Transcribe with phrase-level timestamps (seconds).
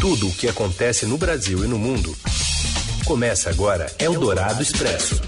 [0.00, 2.16] Tudo o que acontece no Brasil e no mundo.
[3.04, 5.20] Começa agora Eldorado Expresso.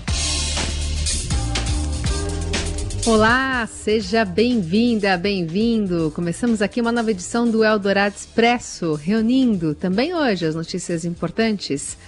[3.04, 6.11] Olá, seja bem-vinda, bem-vindo.
[6.14, 11.99] Começamos aqui uma nova edição do Eldorado Expresso, reunindo também hoje as notícias importantes,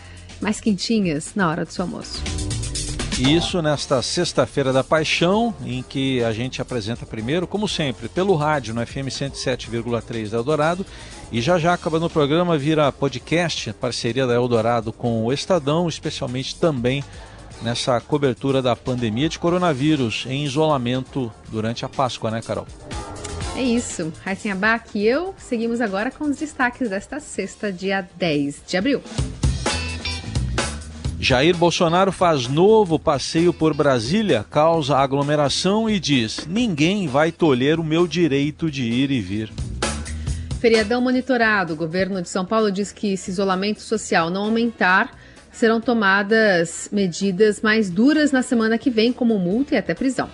[0.41, 2.23] mais quentinhas na hora do seu almoço.
[3.19, 8.75] Isso nesta sexta-feira da paixão, em que a gente apresenta primeiro, como sempre, pelo rádio
[8.75, 10.85] no FM 107,3 da Eldorado.
[11.31, 16.57] E já já acabando o programa, vira podcast, parceria da Eldorado com o Estadão, especialmente
[16.57, 17.05] também
[17.63, 22.67] nessa cobertura da pandemia de coronavírus em isolamento durante a Páscoa, né, Carol?
[23.57, 24.13] É isso.
[24.25, 29.01] Raíssen Abac e eu seguimos agora com os destaques desta sexta, dia 10 de abril.
[31.25, 37.83] Jair Bolsonaro faz novo passeio por Brasília, causa aglomeração e diz: ninguém vai tolher o
[37.83, 39.51] meu direito de ir e vir.
[40.61, 41.73] Feriadão monitorado.
[41.73, 45.19] O governo de São Paulo diz que se isolamento social não aumentar,
[45.51, 50.29] serão tomadas medidas mais duras na semana que vem, como multa e até prisão.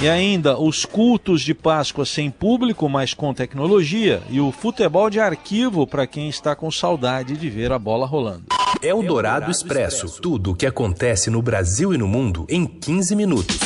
[0.00, 5.18] E ainda os cultos de Páscoa sem público, mas com tecnologia, e o futebol de
[5.18, 8.44] arquivo para quem está com saudade de ver a bola rolando.
[8.80, 10.20] É o Dourado Expresso.
[10.22, 13.58] Tudo o que acontece no Brasil e no mundo em 15 minutos.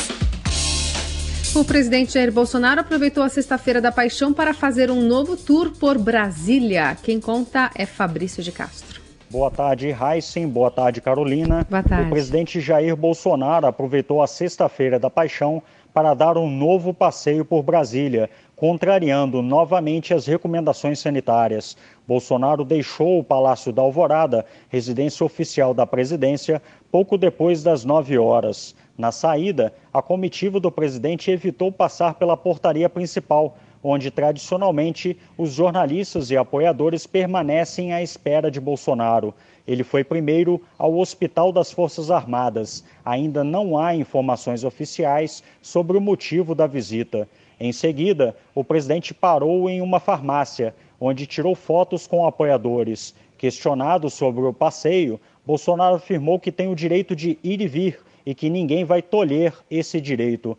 [1.53, 5.99] O presidente Jair Bolsonaro aproveitou a sexta-feira da paixão para fazer um novo tour por
[5.99, 6.97] Brasília.
[7.03, 9.03] Quem conta é Fabrício de Castro.
[9.29, 10.47] Boa tarde, Heisen.
[10.47, 11.65] Boa tarde, Carolina.
[11.69, 12.07] Boa tarde.
[12.07, 15.61] O presidente Jair Bolsonaro aproveitou a sexta-feira da paixão
[15.93, 21.77] para dar um novo passeio por Brasília, contrariando novamente as recomendações sanitárias.
[22.07, 28.75] Bolsonaro deixou o Palácio da Alvorada, residência oficial da presidência, pouco depois das 9 horas.
[28.97, 36.31] Na saída, a comitiva do presidente evitou passar pela portaria principal, onde tradicionalmente os jornalistas
[36.31, 39.33] e apoiadores permanecem à espera de Bolsonaro.
[39.67, 42.83] Ele foi primeiro ao Hospital das Forças Armadas.
[43.05, 47.27] Ainda não há informações oficiais sobre o motivo da visita.
[47.59, 53.15] Em seguida, o presidente parou em uma farmácia, onde tirou fotos com apoiadores.
[53.37, 58.33] Questionado sobre o passeio, Bolsonaro afirmou que tem o direito de ir e vir e
[58.33, 60.57] que ninguém vai tolher esse direito.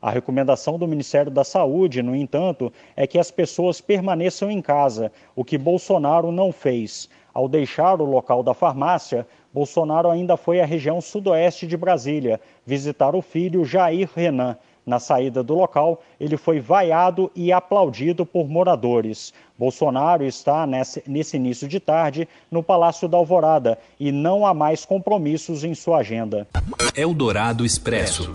[0.00, 5.12] A recomendação do Ministério da Saúde, no entanto, é que as pessoas permaneçam em casa,
[5.34, 7.08] o que Bolsonaro não fez.
[7.32, 13.14] Ao deixar o local da farmácia, Bolsonaro ainda foi à região sudoeste de Brasília visitar
[13.14, 14.56] o filho Jair Renan.
[14.84, 19.32] Na saída do local, ele foi vaiado e aplaudido por moradores.
[19.58, 24.84] Bolsonaro está nesse, nesse, início de tarde no Palácio da Alvorada e não há mais
[24.84, 26.48] compromissos em sua agenda.
[26.96, 28.32] Eldorado Expresso.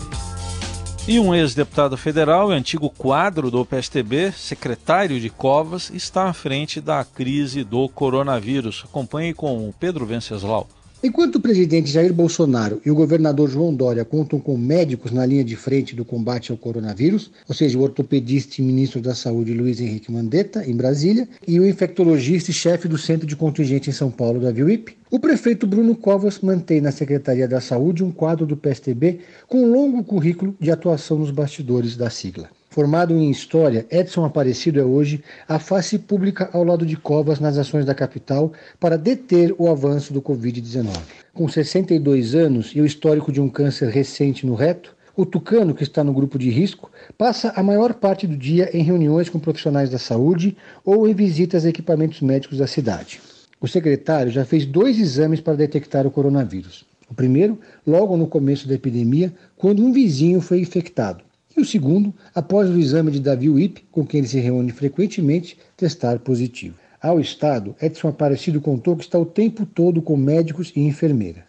[1.08, 6.80] E um ex-deputado federal e antigo quadro do PSTB, secretário de Covas, está à frente
[6.80, 8.84] da crise do coronavírus.
[8.84, 10.66] Acompanhe com Pedro Venceslau.
[11.06, 15.44] Enquanto o presidente Jair Bolsonaro e o governador João Dória contam com médicos na linha
[15.44, 19.80] de frente do combate ao coronavírus, ou seja, o ortopedista e ministro da Saúde Luiz
[19.80, 24.10] Henrique Mandetta, em Brasília, e o infectologista e chefe do Centro de Contingente em São
[24.10, 28.56] Paulo, da VIUIP, o prefeito Bruno Covas mantém na Secretaria da Saúde um quadro do
[28.56, 32.50] PSTB com um longo currículo de atuação nos bastidores da sigla.
[32.76, 37.56] Formado em História, Edson Aparecido é hoje a face pública ao lado de Covas nas
[37.56, 40.94] ações da capital para deter o avanço do Covid-19.
[41.32, 45.84] Com 62 anos e o histórico de um câncer recente no reto, o tucano, que
[45.84, 49.88] está no grupo de risco, passa a maior parte do dia em reuniões com profissionais
[49.88, 50.54] da saúde
[50.84, 53.22] ou em visitas a equipamentos médicos da cidade.
[53.58, 56.84] O secretário já fez dois exames para detectar o coronavírus.
[57.08, 61.24] O primeiro, logo no começo da epidemia, quando um vizinho foi infectado
[61.56, 65.56] e o segundo, após o exame de Davi Wip, com quem ele se reúne frequentemente,
[65.76, 66.76] testar positivo.
[67.00, 71.46] Ao Estado, Edson Aparecido contou que está o tempo todo com médicos e enfermeira.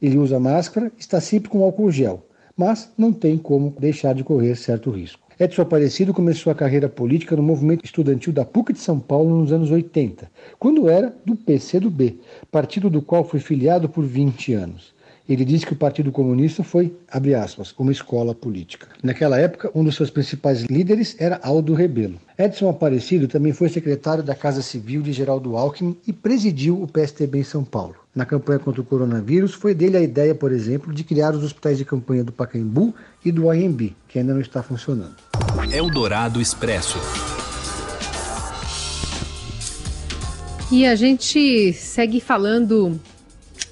[0.00, 2.26] Ele usa máscara, está sempre com álcool gel,
[2.56, 5.20] mas não tem como deixar de correr certo risco.
[5.38, 9.52] Edson Aparecido começou a carreira política no movimento estudantil da PUC de São Paulo nos
[9.52, 12.20] anos 80, quando era do PCdoB,
[12.50, 14.94] partido do qual foi filiado por 20 anos.
[15.28, 18.88] Ele disse que o Partido Comunista foi, abre aspas, uma escola política.
[19.02, 22.18] Naquela época, um dos seus principais líderes era Aldo Rebelo.
[22.36, 27.38] Edson Aparecido também foi secretário da Casa Civil de Geraldo Alckmin e presidiu o PSTB
[27.38, 27.94] em São Paulo.
[28.14, 31.78] Na campanha contra o coronavírus, foi dele a ideia, por exemplo, de criar os hospitais
[31.78, 32.92] de campanha do Pacaembu
[33.24, 35.14] e do AMB, que ainda não está funcionando.
[35.72, 36.98] Eldorado Expresso.
[40.72, 42.98] E a gente segue falando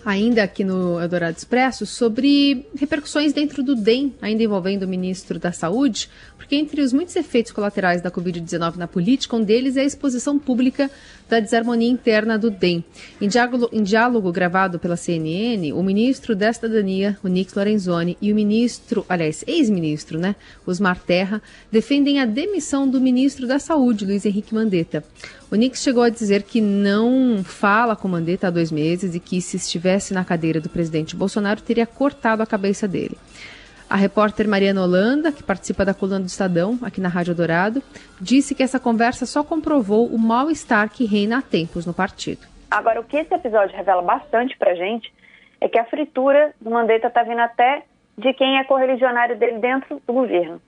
[0.08, 5.52] ainda aqui no Eldorado Expresso, sobre repercussões dentro do DEM, ainda envolvendo o ministro da
[5.52, 6.08] Saúde,
[6.38, 10.38] porque entre os muitos efeitos colaterais da Covid-19 na política, um deles é a exposição
[10.38, 10.90] pública
[11.28, 12.84] da desarmonia interna do DEM.
[13.20, 18.32] Em diálogo, em diálogo gravado pela CNN, o ministro da Cidadania, o Nix Lorenzoni, e
[18.32, 20.34] o ministro, aliás, ex-ministro, né,
[20.66, 25.04] Osmar Terra, defendem a demissão do ministro da Saúde, Luiz Henrique Mandetta.
[25.50, 29.40] O Nix chegou a dizer que não fala com Mandetta há dois meses e que,
[29.40, 33.16] se estivesse na cadeira do presidente Bolsonaro, teria cortado a cabeça dele.
[33.90, 37.82] A repórter Mariana Holanda, que participa da coluna do Estadão, aqui na Rádio Dourado,
[38.20, 42.46] disse que essa conversa só comprovou o mal-estar que reina há tempos no partido.
[42.70, 45.10] Agora, o que esse episódio revela bastante pra gente
[45.58, 47.82] é que a fritura do Mandetta está vindo até
[48.18, 50.60] de quem é correligionário dele dentro do governo.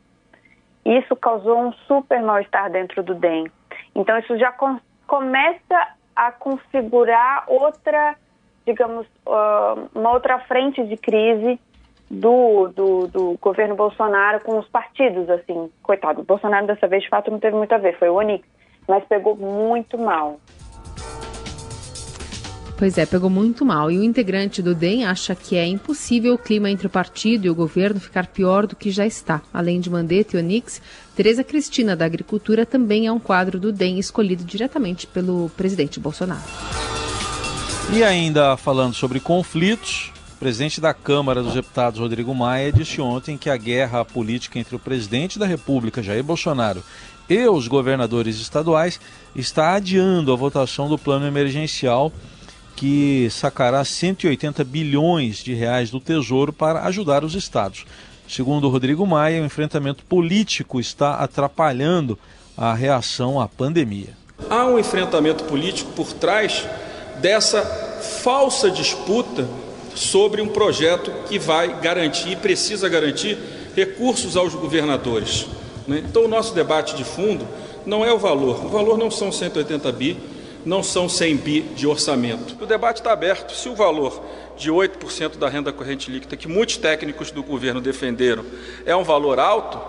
[0.82, 3.50] Isso causou um super mal-estar dentro do DEM.
[3.94, 8.16] Então, isso já com, começa a configurar outra,
[8.64, 11.60] digamos, uh, uma outra frente de crise
[12.10, 15.70] do, do, do, governo Bolsonaro com os partidos, assim.
[15.82, 18.44] Coitado, o Bolsonaro dessa vez, de fato, não teve muito a ver, foi o Onix,
[18.88, 20.40] mas pegou muito mal.
[22.76, 23.90] Pois é, pegou muito mal.
[23.90, 27.50] E o integrante do DEM acha que é impossível o clima entre o partido e
[27.50, 29.42] o governo ficar pior do que já está.
[29.52, 30.80] Além de Mandetta e Onix,
[31.14, 36.40] Tereza Cristina, da Agricultura, também é um quadro do DEM escolhido diretamente pelo presidente Bolsonaro.
[37.92, 40.10] E ainda falando sobre conflitos,
[40.40, 44.78] presidente da Câmara dos Deputados, Rodrigo Maia, disse ontem que a guerra política entre o
[44.78, 46.82] presidente da República, Jair Bolsonaro,
[47.28, 48.98] e os governadores estaduais
[49.36, 52.10] está adiando a votação do plano emergencial
[52.74, 57.84] que sacará 180 bilhões de reais do Tesouro para ajudar os estados.
[58.26, 62.18] Segundo Rodrigo Maia, o enfrentamento político está atrapalhando
[62.56, 64.16] a reação à pandemia.
[64.48, 66.66] Há um enfrentamento político por trás
[67.20, 67.62] dessa
[68.00, 69.46] falsa disputa
[69.94, 73.38] sobre um projeto que vai garantir e precisa garantir
[73.74, 75.46] recursos aos governadores.
[75.86, 76.02] Né?
[76.08, 77.46] Então, o nosso debate de fundo
[77.86, 78.64] não é o valor.
[78.64, 80.16] O valor não são 180 bi,
[80.64, 82.56] não são 100 bi de orçamento.
[82.60, 83.54] O debate está aberto.
[83.54, 84.22] Se o valor
[84.56, 88.44] de 8% da renda corrente líquida, que muitos técnicos do governo defenderam,
[88.84, 89.80] é um valor alto,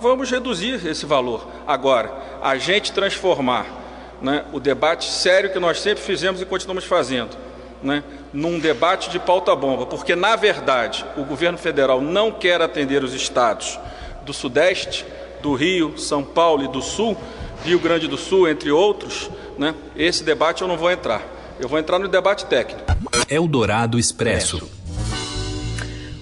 [0.00, 1.46] vamos reduzir esse valor.
[1.66, 2.12] Agora,
[2.42, 3.84] a gente transformar
[4.20, 7.36] né, o debate sério que nós sempre fizemos e continuamos fazendo,
[7.82, 8.02] né,
[8.32, 13.78] num debate de pauta-bomba, porque, na verdade, o governo federal não quer atender os estados
[14.24, 15.04] do Sudeste,
[15.42, 17.16] do Rio, São Paulo e do Sul,
[17.64, 19.74] Rio Grande do Sul, entre outros, né?
[19.96, 21.22] Esse debate eu não vou entrar.
[21.58, 22.84] Eu vou entrar no debate técnico.
[23.28, 24.76] Eldorado Expresso.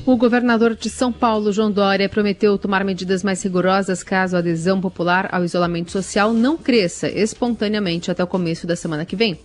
[0.07, 4.79] O governador de São Paulo, João Dória, prometeu tomar medidas mais rigorosas caso a adesão
[4.79, 9.41] popular ao isolamento social não cresça espontaneamente até o começo da semana que vem.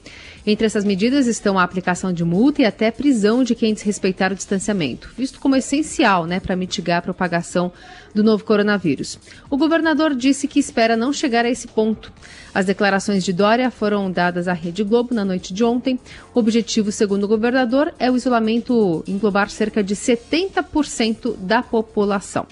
[0.49, 4.35] Entre essas medidas estão a aplicação de multa e até prisão de quem desrespeitar o
[4.35, 7.71] distanciamento, visto como essencial né, para mitigar a propagação
[8.15, 9.19] do novo coronavírus.
[9.47, 12.11] O governador disse que espera não chegar a esse ponto.
[12.51, 15.99] As declarações de Dória foram dadas à Rede Globo na noite de ontem.
[16.33, 22.47] O objetivo, segundo o governador, é o isolamento englobar cerca de 70% da população.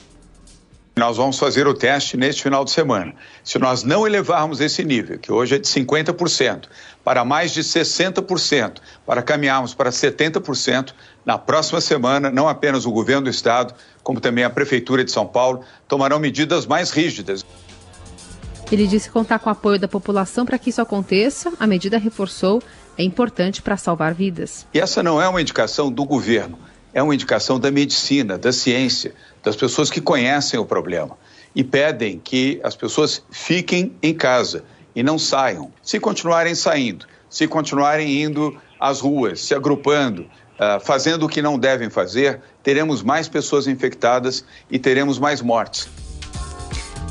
[0.97, 3.13] Nós vamos fazer o teste neste final de semana.
[3.44, 6.63] Se nós não elevarmos esse nível, que hoje é de 50%,
[7.03, 13.25] para mais de 60%, para caminharmos para 70%, na próxima semana, não apenas o governo
[13.25, 17.45] do estado, como também a prefeitura de São Paulo, tomarão medidas mais rígidas.
[18.71, 21.53] Ele disse contar com o apoio da população para que isso aconteça.
[21.59, 22.59] A medida reforçou
[22.97, 24.66] é importante para salvar vidas.
[24.73, 26.57] E essa não é uma indicação do governo,
[26.92, 29.13] é uma indicação da medicina, da ciência,
[29.47, 31.18] das pessoas que conhecem o problema
[31.56, 35.71] e pedem que as pessoas fiquem em casa e não saiam.
[35.81, 41.57] Se continuarem saindo, se continuarem indo às ruas, se agrupando, uh, fazendo o que não
[41.57, 45.87] devem fazer, teremos mais pessoas infectadas e teremos mais mortes.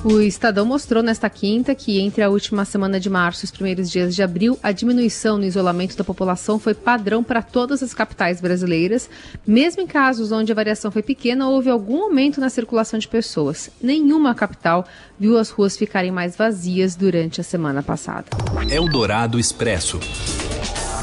[0.09, 3.91] O Estadão mostrou nesta quinta que entre a última semana de março e os primeiros
[3.91, 8.41] dias de abril, a diminuição no isolamento da população foi padrão para todas as capitais
[8.41, 9.11] brasileiras.
[9.45, 13.69] Mesmo em casos onde a variação foi pequena, houve algum aumento na circulação de pessoas.
[13.83, 14.87] Nenhuma capital
[15.19, 18.27] viu as ruas ficarem mais vazias durante a semana passada.
[18.71, 19.99] Eldorado Expresso.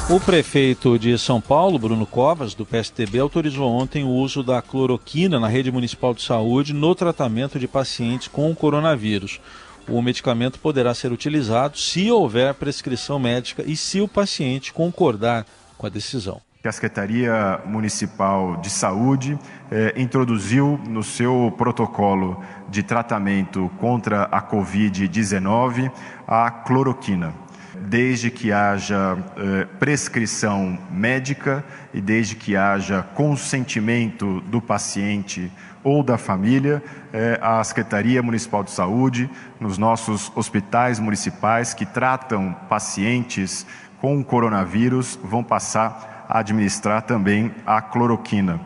[0.10, 5.40] O prefeito de São Paulo, Bruno Covas, do PSDB, autorizou ontem o uso da cloroquina
[5.40, 9.40] na rede municipal de saúde no tratamento de pacientes com coronavírus.
[9.88, 15.46] O medicamento poderá ser utilizado se houver prescrição médica e se o paciente concordar
[15.78, 16.42] com a decisão.
[16.66, 19.40] A Secretaria Municipal de Saúde
[19.72, 25.92] eh, introduziu no seu protocolo de tratamento contra a Covid-19
[26.28, 27.43] a cloroquina.
[27.76, 31.64] Desde que haja eh, prescrição médica
[31.94, 35.52] e desde que haja consentimento do paciente
[35.84, 42.56] ou da família, eh, a Secretaria Municipal de Saúde, nos nossos hospitais municipais que tratam
[42.70, 43.66] pacientes
[44.00, 48.60] com coronavírus, vão passar a administrar também a cloroquina.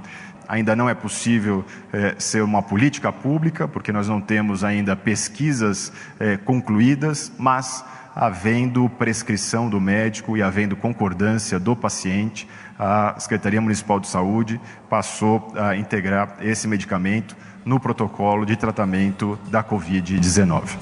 [0.47, 5.91] Ainda não é possível eh, ser uma política pública, porque nós não temos ainda pesquisas
[6.19, 7.83] eh, concluídas, mas
[8.19, 12.47] havendo prescrição do médico e havendo concordância do paciente,
[12.79, 14.59] a Secretaria Municipal de Saúde
[14.89, 20.77] passou a integrar esse medicamento no protocolo de tratamento da Covid-19.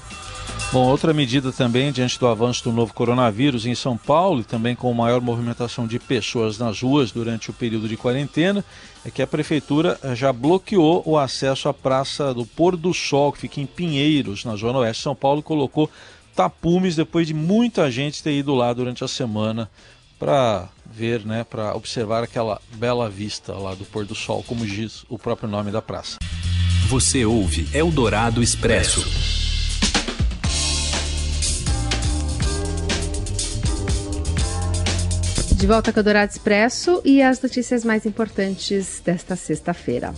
[0.71, 4.73] Bom, outra medida também, diante do avanço do novo coronavírus em São Paulo e também
[4.73, 8.63] com maior movimentação de pessoas nas ruas durante o período de quarentena,
[9.05, 13.41] é que a Prefeitura já bloqueou o acesso à Praça do Pôr do Sol, que
[13.41, 15.89] fica em Pinheiros, na Zona Oeste de São Paulo, e colocou
[16.35, 19.69] tapumes depois de muita gente ter ido lá durante a semana
[20.19, 25.05] para ver, né, para observar aquela bela vista lá do pôr do sol, como diz
[25.09, 26.17] o próprio nome da praça.
[26.87, 29.03] Você ouve Eldorado Expresso.
[35.55, 40.13] De volta com o Eldorado Expresso e as notícias mais importantes desta sexta-feira.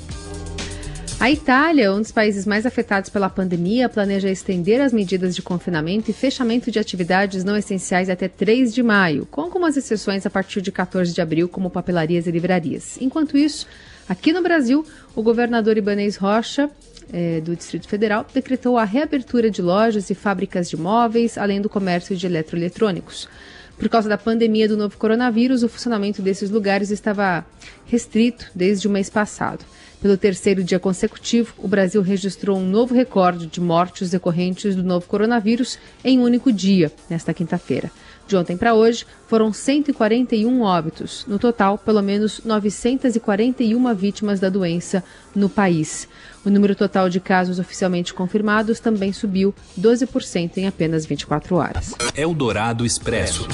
[1.19, 6.11] A Itália, um dos países mais afetados pela pandemia, planeja estender as medidas de confinamento
[6.11, 10.61] e fechamento de atividades não essenciais até 3 de maio, com algumas exceções a partir
[10.61, 12.99] de 14 de abril, como papelarias e livrarias.
[13.01, 13.65] Enquanto isso,
[14.07, 16.69] aqui no Brasil, o governador Ibanez Rocha
[17.11, 21.67] é, do Distrito Federal decretou a reabertura de lojas e fábricas de móveis, além do
[21.67, 23.27] comércio de eletroeletrônicos.
[23.75, 27.43] Por causa da pandemia do novo coronavírus, o funcionamento desses lugares estava
[27.87, 29.65] restrito desde o mês passado.
[30.01, 35.07] Pelo terceiro dia consecutivo, o Brasil registrou um novo recorde de mortes decorrentes do novo
[35.07, 37.91] coronavírus em um único dia, nesta quinta-feira.
[38.27, 41.25] De ontem para hoje, foram 141 óbitos.
[41.27, 46.07] No total, pelo menos 941 vítimas da doença no país.
[46.45, 51.95] O número total de casos oficialmente confirmados também subiu 12% em apenas 24 horas.
[52.15, 53.47] Eldorado Expresso.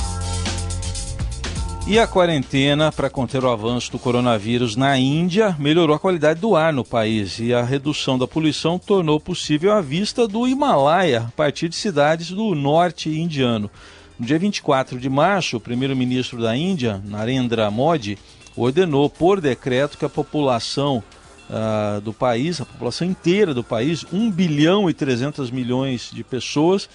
[1.86, 6.56] E a quarentena para conter o avanço do coronavírus na Índia melhorou a qualidade do
[6.56, 11.32] ar no país e a redução da poluição tornou possível a vista do Himalaia a
[11.32, 13.70] partir de cidades do norte indiano.
[14.18, 18.18] No dia 24 de março, o primeiro-ministro da Índia, Narendra Modi,
[18.56, 21.04] ordenou por decreto que a população
[21.50, 26.90] uh, do país, a população inteira do país, 1 bilhão e 300 milhões de pessoas,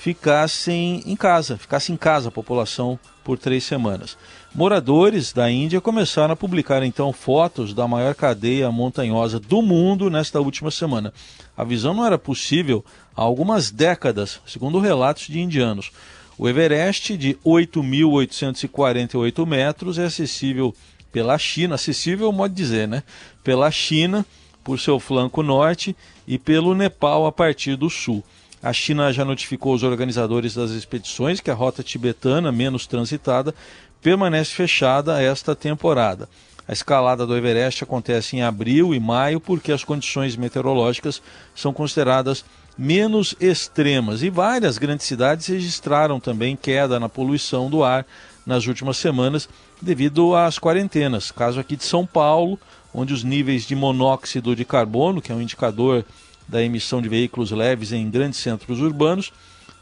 [0.00, 4.16] ficassem em casa, ficasse em casa a população por três semanas.
[4.54, 10.40] Moradores da Índia começaram a publicar então fotos da maior cadeia montanhosa do mundo nesta
[10.40, 11.12] última semana.
[11.54, 12.82] A visão não era possível
[13.14, 15.92] há algumas décadas, segundo relatos de indianos.
[16.38, 20.74] O Everest, de 8.848 metros, é acessível
[21.12, 23.02] pela China, acessível modo de dizer, né?
[23.44, 24.24] Pela China,
[24.64, 25.94] por seu flanco norte,
[26.26, 28.24] e pelo Nepal a partir do sul.
[28.62, 33.54] A China já notificou os organizadores das expedições que a rota tibetana, menos transitada,
[34.02, 36.28] permanece fechada esta temporada.
[36.68, 41.22] A escalada do Everest acontece em abril e maio porque as condições meteorológicas
[41.54, 42.44] são consideradas
[42.76, 48.06] menos extremas e várias grandes cidades registraram também queda na poluição do ar
[48.46, 49.48] nas últimas semanas
[49.80, 51.30] devido às quarentenas.
[51.30, 52.58] Caso aqui de São Paulo,
[52.92, 56.04] onde os níveis de monóxido de carbono, que é um indicador
[56.50, 59.32] da emissão de veículos leves em grandes centros urbanos.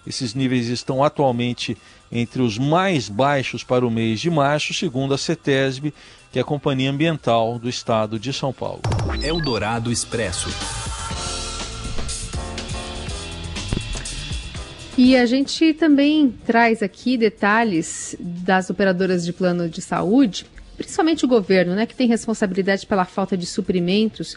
[0.06, 1.76] Esses níveis estão atualmente
[2.12, 5.92] entre os mais baixos para o mês de março, segundo a CETESB,
[6.30, 8.82] que é a Companhia Ambiental do Estado de São Paulo.
[9.22, 10.48] Eldorado Expresso.
[14.96, 20.44] E a gente também traz aqui detalhes das operadoras de plano de saúde,
[20.76, 24.36] principalmente o governo, né, que tem responsabilidade pela falta de suprimentos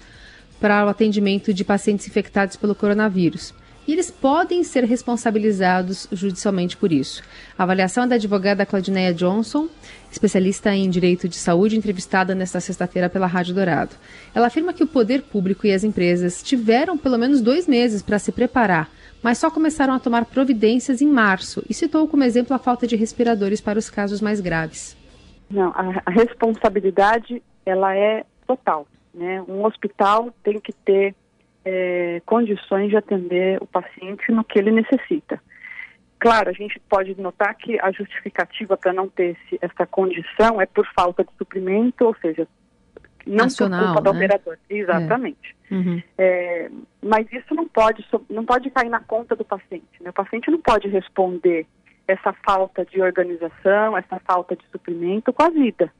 [0.61, 3.53] para o atendimento de pacientes infectados pelo coronavírus.
[3.87, 7.23] E eles podem ser responsabilizados judicialmente por isso.
[7.57, 9.67] A avaliação é da advogada Claudineia Johnson,
[10.11, 13.95] especialista em direito de saúde, entrevistada nesta sexta-feira pela Rádio Dourado.
[14.35, 18.19] Ela afirma que o poder público e as empresas tiveram pelo menos dois meses para
[18.19, 18.87] se preparar,
[19.23, 22.95] mas só começaram a tomar providências em março e citou como exemplo a falta de
[22.95, 24.95] respiradores para os casos mais graves.
[25.49, 28.87] Não, a, responsabilidade ela é total.
[29.13, 29.41] Né?
[29.47, 31.15] Um hospital tem que ter
[31.65, 35.41] é, condições de atender o paciente no que ele necessita.
[36.19, 40.65] Claro, a gente pode notar que a justificativa para não ter esse, essa condição é
[40.65, 42.47] por falta de suprimento, ou seja,
[43.25, 44.03] não Nacional, por culpa né?
[44.03, 44.57] do operador.
[44.69, 45.55] Exatamente.
[45.69, 45.73] É.
[45.73, 46.03] Uhum.
[46.17, 50.01] É, mas isso não pode, não pode cair na conta do paciente.
[50.01, 50.09] Né?
[50.09, 51.65] O paciente não pode responder
[52.07, 55.91] essa falta de organização, essa falta de suprimento com a vida.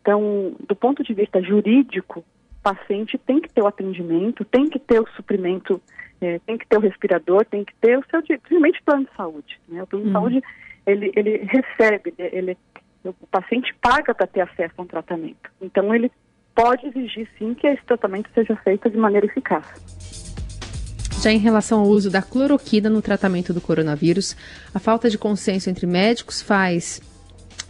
[0.00, 4.78] Então, do ponto de vista jurídico, o paciente tem que ter o atendimento, tem que
[4.78, 5.80] ter o suprimento,
[6.20, 9.60] é, tem que ter o respirador, tem que ter o seu, simplesmente plano de saúde.
[9.68, 9.82] Né?
[9.82, 10.14] O plano de uhum.
[10.14, 10.42] saúde,
[10.86, 12.56] ele, ele recebe, ele,
[13.04, 15.50] o paciente paga para ter acesso a um tratamento.
[15.60, 16.10] Então, ele
[16.54, 19.66] pode exigir, sim, que esse tratamento seja feito de maneira eficaz.
[21.22, 24.34] Já em relação ao uso da cloroquina no tratamento do coronavírus,
[24.74, 27.02] a falta de consenso entre médicos faz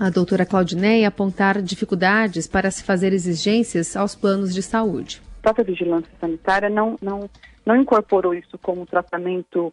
[0.00, 5.21] a doutora Claudineia apontar dificuldades para se fazer exigências aos planos de saúde.
[5.40, 7.28] A própria vigilância sanitária não, não,
[7.66, 9.73] não incorporou isso como tratamento,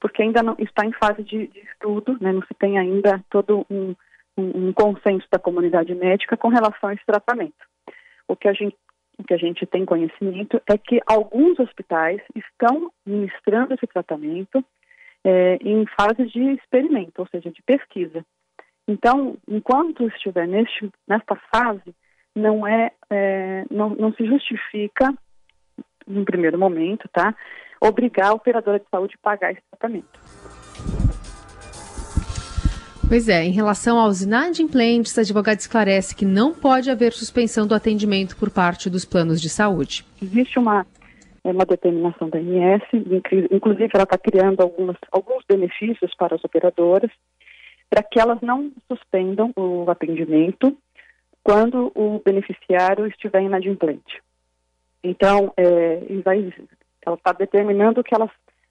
[0.00, 3.64] porque ainda não está em fase de, de estudo, né, não se tem ainda todo
[3.70, 3.94] um,
[4.36, 7.54] um, um consenso da comunidade médica com relação a esse tratamento.
[8.26, 8.76] O que a gente
[9.18, 14.64] o que a gente tem conhecimento é que alguns hospitais estão ministrando esse tratamento
[15.22, 18.24] é, em fase de experimento, ou seja, de pesquisa.
[18.86, 21.94] Então, enquanto estiver neste, nesta fase,
[22.34, 25.12] não é, é não, não se justifica,
[26.06, 27.34] no primeiro momento, tá,
[27.80, 30.20] obrigar a operadora de saúde a pagar esse tratamento.
[33.08, 37.74] Pois é, em relação aos inadimplentes, a advogada esclarece que não pode haver suspensão do
[37.74, 40.02] atendimento por parte dos planos de saúde.
[40.22, 40.86] Existe uma,
[41.44, 42.82] é, uma determinação da INS,
[43.50, 47.10] inclusive ela está criando algumas, alguns benefícios para as operadoras,
[47.92, 50.74] para que elas não suspendam o atendimento
[51.42, 54.22] quando o beneficiário estiver inadimplente.
[55.04, 56.00] Então, é,
[57.04, 58.30] ela está determinando que elas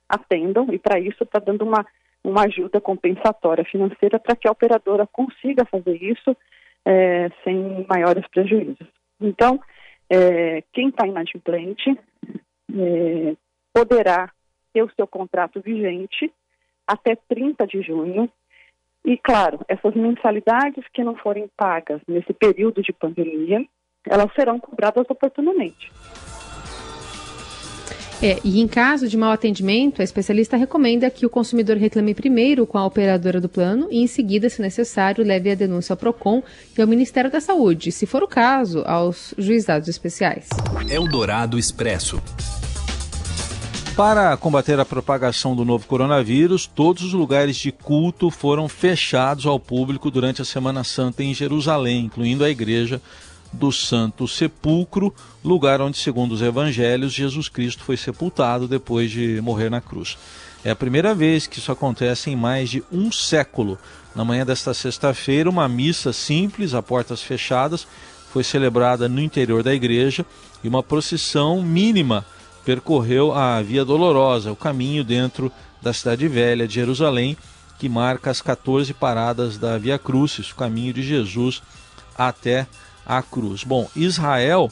[0.10, 1.86] atendam e para isso está dando uma
[2.24, 6.36] uma ajuda compensatória financeira para que a operadora consiga fazer isso
[6.86, 8.88] é, sem maiores prejuízos.
[9.20, 9.60] Então,
[10.10, 13.36] é, quem está inadimplente é,
[13.74, 14.32] poderá
[14.74, 16.32] ter o seu contrato vigente
[16.86, 18.30] até 30 de junho.
[19.06, 23.66] E, claro, essas mensalidades que não forem pagas nesse período de pandemia,
[24.08, 25.92] elas serão cobradas oportunamente.
[28.24, 32.68] É, e em caso de mau atendimento, a especialista recomenda que o consumidor reclame primeiro
[32.68, 36.44] com a operadora do plano e, em seguida, se necessário, leve a denúncia ao PROCON
[36.78, 40.48] e ao Ministério da Saúde, se for o caso, aos juizados especiais.
[40.88, 42.22] Eldorado Expresso.
[43.96, 49.60] Para combater a propagação do novo coronavírus, todos os lugares de culto foram fechados ao
[49.60, 53.02] público durante a Semana Santa em Jerusalém, incluindo a igreja
[53.52, 59.70] do Santo Sepulcro, lugar onde, segundo os evangelhos, Jesus Cristo foi sepultado depois de morrer
[59.70, 60.18] na cruz.
[60.64, 63.78] É a primeira vez que isso acontece em mais de um século.
[64.16, 67.86] Na manhã desta sexta-feira, uma missa simples, a portas fechadas,
[68.32, 70.26] foi celebrada no interior da igreja
[70.64, 72.26] e uma procissão mínima
[72.66, 77.38] percorreu a Via Dolorosa, o caminho dentro da cidade velha de Jerusalém,
[77.80, 81.62] que marca as 14 paradas da Via Crucis, o caminho de Jesus
[82.16, 82.68] até
[83.06, 83.64] a cruz.
[83.64, 84.72] Bom, Israel,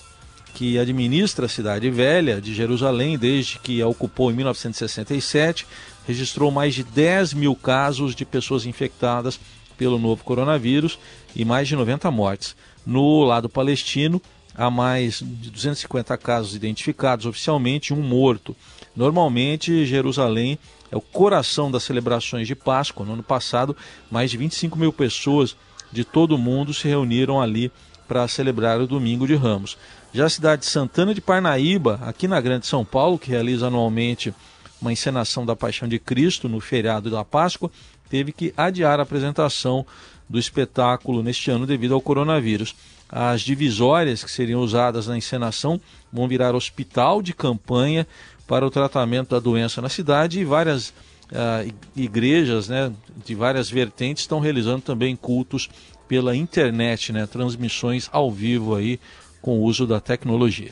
[0.53, 5.65] que administra a cidade velha de Jerusalém desde que a ocupou em 1967,
[6.07, 9.39] registrou mais de 10 mil casos de pessoas infectadas
[9.77, 10.99] pelo novo coronavírus
[11.35, 12.55] e mais de 90 mortes.
[12.85, 14.21] No lado palestino,
[14.59, 18.53] há mais de 250 casos identificados oficialmente um morto.
[18.93, 20.59] Normalmente, Jerusalém
[20.91, 23.05] é o coração das celebrações de Páscoa.
[23.05, 23.75] No ano passado,
[24.11, 25.55] mais de 25 mil pessoas
[25.93, 27.71] de todo o mundo se reuniram ali
[28.05, 29.77] para celebrar o Domingo de Ramos.
[30.13, 34.33] Já a cidade de Santana de Parnaíba, aqui na Grande São Paulo, que realiza anualmente
[34.81, 37.71] uma encenação da Paixão de Cristo no feriado da Páscoa,
[38.09, 39.85] teve que adiar a apresentação
[40.27, 42.75] do espetáculo neste ano devido ao coronavírus.
[43.09, 45.81] As divisórias que seriam usadas na encenação
[46.13, 48.05] vão virar hospital de campanha
[48.47, 52.91] para o tratamento da doença na cidade e várias uh, igrejas né,
[53.25, 55.69] de várias vertentes estão realizando também cultos
[56.07, 57.27] pela internet, né?
[57.27, 58.99] Transmissões ao vivo aí
[59.41, 60.71] com o uso da tecnologia.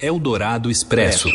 [0.00, 1.28] Eldorado Expresso.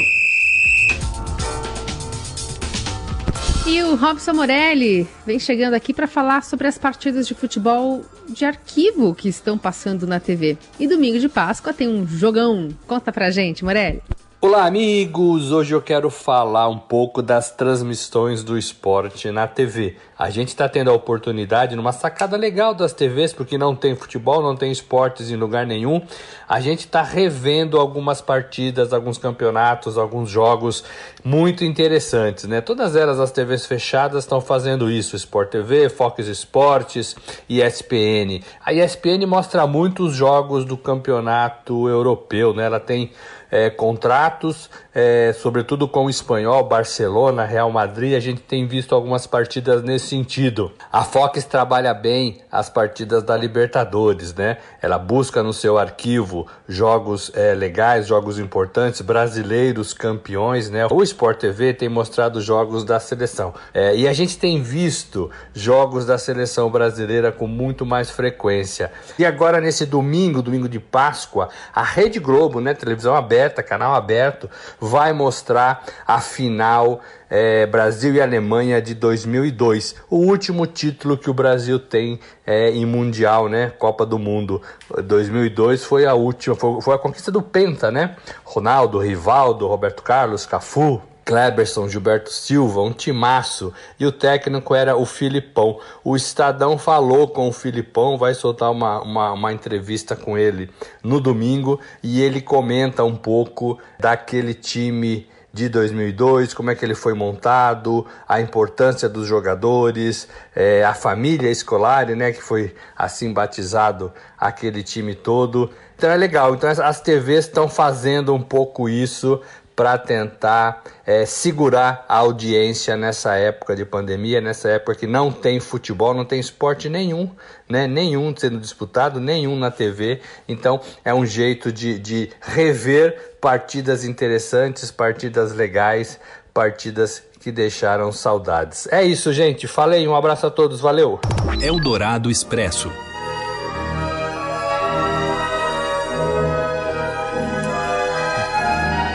[3.67, 8.45] E o Robson Morelli vem chegando aqui para falar sobre as partidas de futebol de
[8.45, 10.56] arquivo que estão passando na TV.
[10.80, 12.69] E domingo de Páscoa tem um jogão.
[12.86, 14.04] Conta pra gente, Morelli.
[14.47, 15.51] Olá, amigos!
[15.51, 19.97] Hoje eu quero falar um pouco das transmissões do esporte na TV.
[20.15, 24.43] A gente está tendo a oportunidade, numa sacada legal das TVs, porque não tem futebol,
[24.43, 25.99] não tem esportes em lugar nenhum.
[26.47, 30.84] A gente está revendo algumas partidas, alguns campeonatos, alguns jogos
[31.23, 32.62] muito interessantes, né?
[32.62, 37.15] Todas elas, as TVs fechadas, estão fazendo isso: Sport TV, Fox Esportes,
[37.49, 38.43] ESPN.
[38.63, 42.65] A ESPN mostra muitos jogos do campeonato europeu, né?
[42.65, 43.12] Ela tem
[43.56, 48.15] é, contratos, é, sobretudo com o espanhol, Barcelona, Real Madrid.
[48.15, 50.71] A gente tem visto algumas partidas nesse sentido.
[50.89, 54.58] A Fox trabalha bem as partidas da Libertadores, né?
[54.81, 60.88] Ela busca no seu arquivo jogos é, legais, jogos importantes, brasileiros campeões, né?
[60.89, 63.53] O Sport TV tem mostrado jogos da seleção.
[63.73, 68.89] É, e a gente tem visto jogos da seleção brasileira com muito mais frequência.
[69.19, 72.73] E agora, nesse domingo, domingo de Páscoa, a Rede Globo, né?
[72.73, 74.49] Televisão aberta, canal aberto,
[74.86, 81.34] vai mostrar a final é, Brasil e Alemanha de 2002, o último título que o
[81.34, 83.71] Brasil tem é, em mundial, né?
[83.78, 84.62] Copa do Mundo
[85.04, 88.15] 2002 foi a última, foi, foi a conquista do Penta, né?
[88.43, 93.73] Ronaldo, Rivaldo, Roberto Carlos, Cafu, Kleberson, Gilberto Silva, um timaço.
[93.99, 95.79] E o técnico era o Filipão.
[96.03, 100.69] O Estadão falou com o Filipão, vai soltar uma, uma, uma, entrevista com ele
[101.03, 106.93] no domingo e ele comenta um pouco daquele time de 2002, como é que ele
[106.93, 114.11] foi montado, a importância dos jogadores, é, a família escolar, né, que foi assim batizado
[114.38, 115.71] aquele time todo.
[115.95, 116.53] Então é legal.
[116.53, 119.41] Então as TVs estão fazendo um pouco isso
[119.75, 125.59] para tentar é, segurar a audiência nessa época de pandemia, nessa época que não tem
[125.59, 127.29] futebol, não tem esporte nenhum,
[127.67, 127.85] né?
[127.85, 130.21] nenhum sendo disputado, nenhum na TV.
[130.47, 136.19] Então é um jeito de, de rever partidas interessantes, partidas legais,
[136.53, 138.88] partidas que deixaram saudades.
[138.91, 139.67] É isso, gente.
[139.67, 141.19] Falei, um abraço a todos, valeu.
[141.61, 142.89] Eldorado Expresso.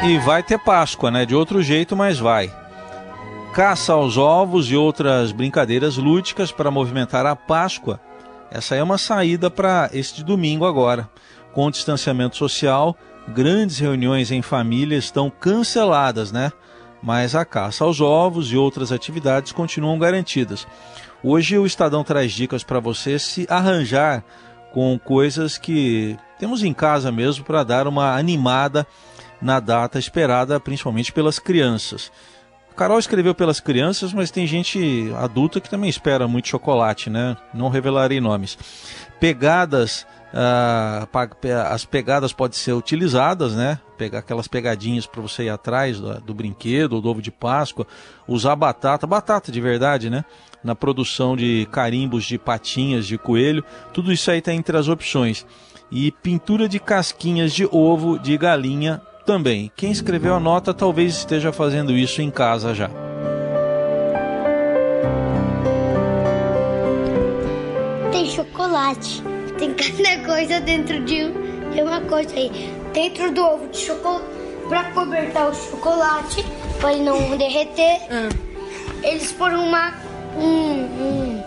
[0.03, 1.27] E vai ter Páscoa, né?
[1.27, 2.51] De outro jeito, mas vai.
[3.53, 8.01] Caça aos ovos e outras brincadeiras lúdicas para movimentar a Páscoa.
[8.51, 11.07] Essa é uma saída para este domingo agora.
[11.53, 12.97] Com o distanciamento social,
[13.29, 16.51] grandes reuniões em família estão canceladas, né?
[17.03, 20.67] Mas a caça aos ovos e outras atividades continuam garantidas.
[21.23, 24.25] Hoje o Estadão traz dicas para você se arranjar
[24.73, 28.87] com coisas que temos em casa mesmo para dar uma animada
[29.41, 32.11] na data esperada principalmente pelas crianças.
[32.81, 37.37] Carol escreveu pelas crianças, mas tem gente adulta que também espera muito chocolate, né?
[37.53, 38.57] Não revelarei nomes.
[39.21, 41.07] Pegadas, ah,
[41.69, 43.79] as pegadas podem ser utilizadas, né?
[43.99, 47.87] Pegar aquelas pegadinhas para você ir atrás do, do brinquedo do ovo de Páscoa,
[48.27, 50.25] usar batata, batata de verdade, né?
[50.65, 55.45] Na produção de carimbos de patinhas de coelho, tudo isso aí está entre as opções.
[55.91, 59.71] E pintura de casquinhas de ovo de galinha também.
[59.77, 62.91] Quem escreveu a nota talvez esteja fazendo isso em casa já.
[68.13, 69.23] Tem chocolate.
[69.59, 71.31] Tem cada coisa dentro de,
[71.75, 72.73] de uma coisa aí.
[72.93, 74.25] Dentro do ovo de chocolate,
[74.69, 76.45] para cobertar o chocolate,
[76.81, 78.29] para ele não derreter, hum.
[79.03, 79.95] eles foram uma
[80.37, 81.43] um,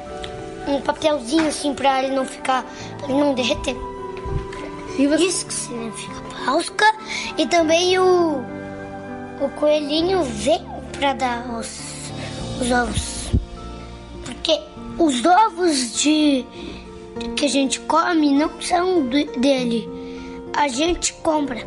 [0.68, 2.66] um, um papelzinho assim para ele não ficar,
[2.98, 3.76] pra ele não derreter.
[4.98, 5.26] Você...
[5.26, 6.94] Isso que significa Páscoa.
[7.38, 8.44] E também o,
[9.42, 11.80] o coelhinho vem para dar os,
[12.62, 13.32] os ovos.
[14.24, 14.60] Porque
[14.98, 16.46] os ovos de,
[17.36, 19.90] que a gente come não são dele.
[20.56, 21.66] A gente compra.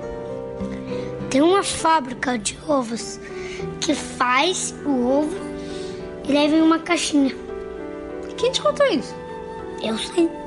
[1.31, 3.19] Tem uma fábrica de ovos
[3.81, 5.37] que faz o ovo
[6.29, 7.35] e leva em uma caixinha.
[8.37, 9.15] Quem te contou isso?
[9.83, 10.45] Eu sei.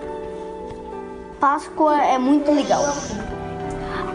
[1.39, 2.83] Páscoa é muito legal.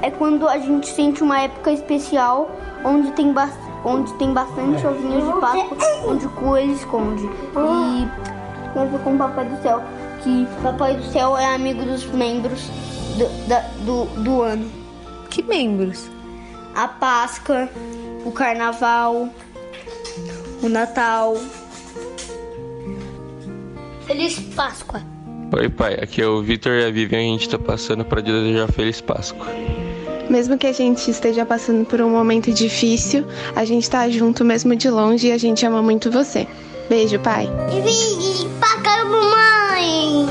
[0.03, 2.51] É quando a gente sente uma época especial
[2.85, 3.51] onde tem, ba
[3.85, 7.25] onde tem bastante ovinhos de Páscoa, onde o coelho esconde.
[7.25, 8.09] E
[8.79, 9.83] eu com o Papai do Céu,
[10.23, 12.69] que Papai do Céu é amigo dos membros
[13.17, 14.71] do, da, do, do ano.
[15.31, 16.11] Que membros?
[16.75, 17.69] A Páscoa,
[18.25, 19.29] o Carnaval,
[20.63, 21.37] o Natal.
[24.07, 25.15] Feliz Páscoa!
[25.53, 25.95] Oi, pai.
[25.95, 27.19] Aqui é o Vitor e a Vivian.
[27.19, 29.47] A gente tá passando para desejar Feliz Páscoa.
[30.29, 34.75] Mesmo que a gente esteja passando por um momento difícil, a gente tá junto mesmo
[34.75, 36.47] de longe e a gente ama muito você.
[36.89, 37.49] Beijo, pai.
[37.71, 40.27] E paga mamãe.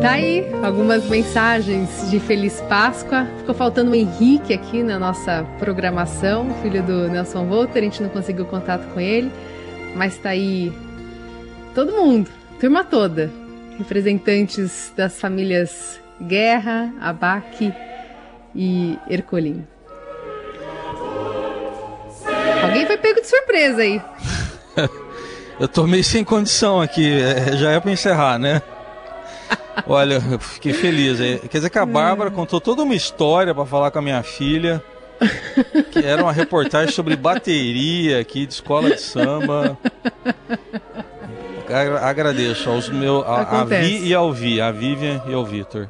[0.00, 3.26] Tá aí algumas mensagens de Feliz Páscoa.
[3.38, 7.82] Ficou faltando o Henrique aqui na nossa programação, filho do Nelson Volter.
[7.82, 9.32] A gente não conseguiu contato com ele.
[9.96, 10.70] Mas tá aí
[11.74, 12.30] todo mundo,
[12.60, 13.32] turma toda,
[13.78, 17.72] representantes das famílias Guerra, Abaque
[18.54, 19.66] e Ercolim.
[22.62, 24.02] Alguém foi pego de surpresa aí.
[25.58, 28.60] Eu tô meio sem condição aqui, é, já é pra encerrar, né?
[29.86, 31.18] Olha, eu fiquei feliz.
[31.18, 34.82] Quer dizer que a Bárbara contou toda uma história para falar com a minha filha.
[35.90, 39.78] Que era uma reportagem sobre bateria aqui de escola de samba.
[42.02, 45.88] Agradeço aos meus, a, a Vi e ao Vi, a Vivian e ao Vitor.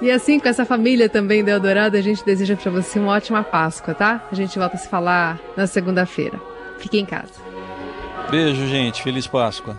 [0.00, 3.42] E assim, com essa família também do Eldorado, a gente deseja para você uma ótima
[3.42, 4.22] Páscoa, tá?
[4.30, 6.38] A gente volta a se falar na segunda-feira.
[6.78, 7.32] Fique em casa.
[8.30, 9.02] Beijo, gente.
[9.02, 9.78] Feliz Páscoa.